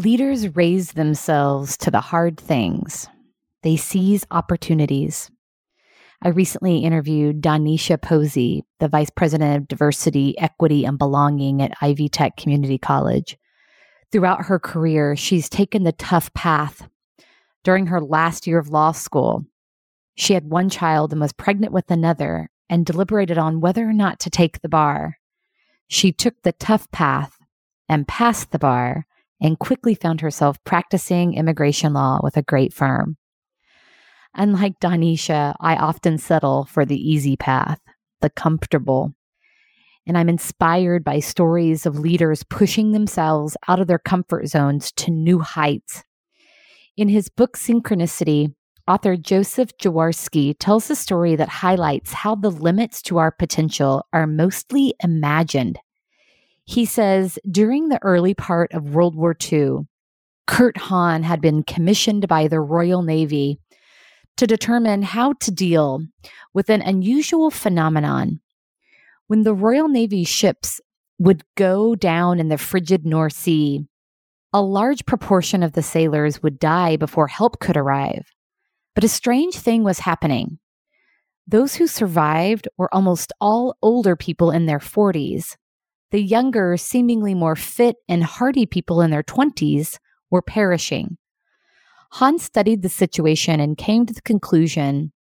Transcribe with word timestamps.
Leaders 0.00 0.56
raise 0.56 0.92
themselves 0.92 1.76
to 1.76 1.90
the 1.90 2.00
hard 2.00 2.40
things. 2.40 3.06
They 3.62 3.76
seize 3.76 4.26
opportunities. 4.30 5.30
I 6.22 6.30
recently 6.30 6.78
interviewed 6.78 7.42
Donisha 7.42 8.00
Posey, 8.00 8.64
the 8.78 8.88
Vice 8.88 9.10
President 9.10 9.58
of 9.58 9.68
Diversity, 9.68 10.38
Equity, 10.38 10.86
and 10.86 10.96
Belonging 10.96 11.60
at 11.60 11.76
Ivy 11.82 12.08
Tech 12.08 12.38
Community 12.38 12.78
College. 12.78 13.36
Throughout 14.10 14.46
her 14.46 14.58
career, 14.58 15.16
she's 15.16 15.50
taken 15.50 15.82
the 15.82 15.92
tough 15.92 16.32
path. 16.32 16.88
During 17.62 17.88
her 17.88 18.00
last 18.00 18.46
year 18.46 18.58
of 18.58 18.70
law 18.70 18.92
school, 18.92 19.44
she 20.14 20.32
had 20.32 20.48
one 20.48 20.70
child 20.70 21.12
and 21.12 21.20
was 21.20 21.34
pregnant 21.34 21.74
with 21.74 21.90
another 21.90 22.48
and 22.70 22.86
deliberated 22.86 23.36
on 23.36 23.60
whether 23.60 23.86
or 23.86 23.92
not 23.92 24.18
to 24.20 24.30
take 24.30 24.62
the 24.62 24.68
bar. 24.70 25.18
She 25.88 26.10
took 26.10 26.40
the 26.40 26.52
tough 26.52 26.90
path 26.90 27.36
and 27.86 28.08
passed 28.08 28.50
the 28.50 28.58
bar 28.58 29.04
and 29.40 29.58
quickly 29.58 29.94
found 29.94 30.20
herself 30.20 30.62
practicing 30.64 31.34
immigration 31.34 31.92
law 31.92 32.20
with 32.22 32.36
a 32.36 32.42
great 32.42 32.72
firm. 32.72 33.16
Unlike 34.34 34.80
Donisha, 34.80 35.54
I 35.60 35.76
often 35.76 36.18
settle 36.18 36.64
for 36.64 36.84
the 36.84 36.96
easy 36.96 37.36
path, 37.36 37.80
the 38.20 38.30
comfortable. 38.30 39.12
And 40.06 40.16
I'm 40.16 40.28
inspired 40.28 41.04
by 41.04 41.20
stories 41.20 41.84
of 41.84 41.98
leaders 41.98 42.44
pushing 42.44 42.92
themselves 42.92 43.56
out 43.68 43.80
of 43.80 43.86
their 43.86 43.98
comfort 43.98 44.46
zones 44.46 44.92
to 44.92 45.10
new 45.10 45.40
heights. 45.40 46.04
In 46.96 47.08
his 47.08 47.28
book 47.28 47.56
Synchronicity, 47.56 48.54
author 48.86 49.16
Joseph 49.16 49.76
Jaworski 49.78 50.54
tells 50.58 50.90
a 50.90 50.96
story 50.96 51.36
that 51.36 51.48
highlights 51.48 52.12
how 52.12 52.34
the 52.34 52.50
limits 52.50 53.02
to 53.02 53.18
our 53.18 53.30
potential 53.30 54.06
are 54.12 54.26
mostly 54.26 54.94
imagined 55.02 55.78
he 56.70 56.84
says 56.84 57.36
during 57.50 57.88
the 57.88 57.98
early 58.00 58.32
part 58.32 58.72
of 58.72 58.94
World 58.94 59.16
War 59.16 59.34
II, 59.52 59.88
Kurt 60.46 60.76
Hahn 60.76 61.24
had 61.24 61.40
been 61.40 61.64
commissioned 61.64 62.28
by 62.28 62.46
the 62.46 62.60
Royal 62.60 63.02
Navy 63.02 63.58
to 64.36 64.46
determine 64.46 65.02
how 65.02 65.32
to 65.40 65.50
deal 65.50 66.06
with 66.54 66.70
an 66.70 66.80
unusual 66.80 67.50
phenomenon. 67.50 68.40
When 69.26 69.42
the 69.42 69.52
Royal 69.52 69.88
Navy 69.88 70.22
ships 70.22 70.80
would 71.18 71.42
go 71.56 71.96
down 71.96 72.38
in 72.38 72.50
the 72.50 72.56
frigid 72.56 73.04
North 73.04 73.32
Sea, 73.32 73.84
a 74.52 74.62
large 74.62 75.04
proportion 75.04 75.64
of 75.64 75.72
the 75.72 75.82
sailors 75.82 76.40
would 76.40 76.60
die 76.60 76.94
before 76.96 77.26
help 77.26 77.58
could 77.58 77.76
arrive. 77.76 78.32
But 78.94 79.02
a 79.02 79.08
strange 79.08 79.56
thing 79.56 79.82
was 79.82 79.98
happening. 79.98 80.60
Those 81.48 81.74
who 81.74 81.88
survived 81.88 82.68
were 82.78 82.94
almost 82.94 83.32
all 83.40 83.76
older 83.82 84.14
people 84.14 84.52
in 84.52 84.66
their 84.66 84.78
40s, 84.78 85.56
the 86.10 86.22
younger, 86.22 86.76
seemingly 86.76 87.34
more 87.34 87.56
fit 87.56 87.96
and 88.08 88.24
hardy 88.24 88.66
people 88.66 89.00
in 89.00 89.10
their 89.10 89.22
20s 89.22 89.98
were 90.30 90.42
perishing. 90.42 91.16
Hans 92.12 92.42
studied 92.42 92.82
the 92.82 92.88
situation 92.88 93.60
and 93.60 93.78
came 93.78 94.06
to 94.06 94.12
the 94.12 94.22
conclusion 94.22 95.12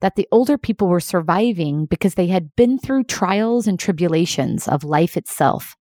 that 0.00 0.14
the 0.14 0.28
older 0.30 0.56
people 0.56 0.86
were 0.86 1.00
surviving 1.00 1.86
because 1.86 2.14
they 2.14 2.28
had 2.28 2.54
been 2.54 2.78
through 2.78 3.04
trials 3.04 3.66
and 3.66 3.78
tribulations 3.78 4.68
of 4.68 4.84
life 4.84 5.16
itself. 5.16 5.74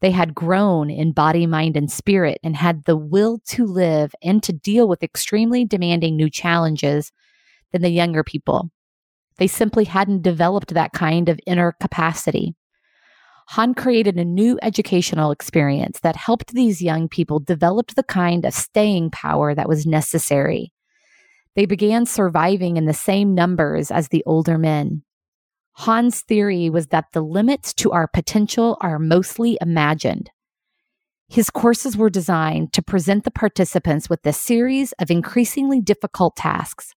They 0.00 0.10
had 0.10 0.34
grown 0.34 0.90
in 0.90 1.12
body, 1.12 1.46
mind, 1.46 1.76
and 1.76 1.90
spirit 1.90 2.38
and 2.42 2.56
had 2.56 2.84
the 2.84 2.96
will 2.96 3.38
to 3.48 3.64
live 3.64 4.14
and 4.22 4.42
to 4.42 4.52
deal 4.52 4.88
with 4.88 5.02
extremely 5.02 5.64
demanding 5.64 6.16
new 6.16 6.30
challenges 6.30 7.12
than 7.70 7.82
the 7.82 7.90
younger 7.90 8.24
people. 8.24 8.70
They 9.36 9.46
simply 9.46 9.84
hadn't 9.84 10.22
developed 10.22 10.74
that 10.74 10.92
kind 10.92 11.28
of 11.28 11.38
inner 11.46 11.72
capacity. 11.80 12.54
Hahn 13.48 13.74
created 13.74 14.16
a 14.16 14.24
new 14.24 14.58
educational 14.62 15.30
experience 15.30 16.00
that 16.00 16.16
helped 16.16 16.52
these 16.52 16.80
young 16.80 17.08
people 17.08 17.38
develop 17.38 17.88
the 17.88 18.02
kind 18.02 18.44
of 18.44 18.54
staying 18.54 19.10
power 19.10 19.54
that 19.54 19.68
was 19.68 19.86
necessary. 19.86 20.72
They 21.54 21.66
began 21.66 22.06
surviving 22.06 22.76
in 22.76 22.86
the 22.86 22.94
same 22.94 23.34
numbers 23.34 23.90
as 23.90 24.08
the 24.08 24.22
older 24.24 24.56
men. 24.56 25.02
Hahn's 25.74 26.20
theory 26.20 26.70
was 26.70 26.88
that 26.88 27.06
the 27.12 27.22
limits 27.22 27.72
to 27.74 27.92
our 27.92 28.06
potential 28.06 28.76
are 28.80 28.98
mostly 28.98 29.58
imagined. 29.60 30.30
His 31.28 31.50
courses 31.50 31.96
were 31.96 32.10
designed 32.10 32.72
to 32.74 32.82
present 32.82 33.24
the 33.24 33.30
participants 33.30 34.10
with 34.10 34.24
a 34.26 34.34
series 34.34 34.92
of 34.92 35.10
increasingly 35.10 35.80
difficult 35.80 36.36
tasks. 36.36 36.94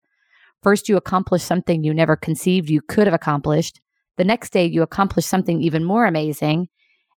First, 0.62 0.90
you 0.90 0.98
accomplish 0.98 1.44
something 1.44 1.84
you 1.84 1.94
never 1.94 2.18
conceived 2.18 2.70
you 2.70 2.82
could 2.82 3.08
have 3.08 3.14
accomplished. 3.14 3.80
The 4.18 4.24
next 4.24 4.52
day, 4.52 4.66
you 4.66 4.82
accomplish 4.82 5.26
something 5.26 5.62
even 5.62 5.84
more 5.84 6.06
amazing. 6.06 6.70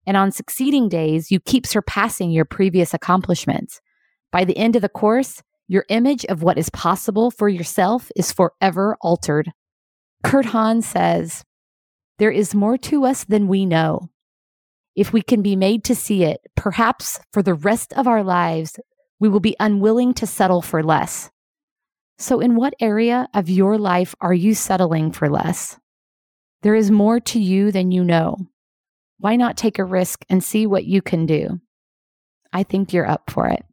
And 0.06 0.18
on 0.18 0.32
succeeding 0.32 0.90
days, 0.90 1.32
you 1.32 1.40
keep 1.40 1.68
surpassing 1.68 2.32
your 2.32 2.46
previous 2.46 2.94
accomplishments. 2.94 3.82
By 4.32 4.46
the 4.46 4.58
end 4.58 4.76
of 4.76 4.82
the 4.82 4.90
course, 4.90 5.44
your 5.68 5.86
image 5.90 6.26
of 6.26 6.44
what 6.44 6.58
is 6.58 6.70
possible 6.70 7.30
for 7.30 7.50
yourself 7.50 8.10
is 8.16 8.32
forever 8.32 8.98
altered. 9.02 9.52
Kurt 10.24 10.46
Hahn 10.46 10.82
says, 10.82 11.44
There 12.20 12.32
is 12.32 12.56
more 12.56 12.78
to 12.80 13.06
us 13.06 13.26
than 13.26 13.48
we 13.48 13.66
know. 13.66 14.10
If 14.96 15.14
we 15.14 15.22
can 15.22 15.42
be 15.42 15.56
made 15.56 15.84
to 15.86 15.96
see 15.96 16.24
it, 16.24 16.40
perhaps 16.56 17.20
for 17.32 17.44
the 17.44 17.54
rest 17.54 17.94
of 17.94 18.08
our 18.08 18.24
lives, 18.24 18.80
we 19.20 19.30
will 19.30 19.40
be 19.40 19.56
unwilling 19.60 20.14
to 20.16 20.26
settle 20.26 20.62
for 20.62 20.82
less. 20.82 21.30
So, 22.18 22.40
in 22.40 22.56
what 22.56 22.74
area 22.80 23.28
of 23.34 23.50
your 23.50 23.78
life 23.78 24.16
are 24.22 24.34
you 24.34 24.56
settling 24.56 25.12
for 25.12 25.30
less? 25.30 25.78
There 26.68 26.76
is 26.76 26.92
more 26.92 27.22
to 27.22 27.40
you 27.40 27.72
than 27.72 27.94
you 27.94 28.04
know. 28.04 28.36
Why 29.20 29.38
not 29.38 29.56
take 29.56 29.80
a 29.80 29.86
risk 29.86 30.26
and 30.28 30.44
see 30.44 30.68
what 30.68 30.84
you 30.84 31.02
can 31.02 31.26
do? 31.26 31.62
I 32.52 32.64
think 32.64 32.92
you're 32.92 33.10
up 33.10 33.32
for 33.32 33.48
it. 33.48 33.64